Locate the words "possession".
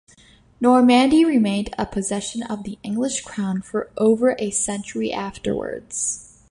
1.85-2.41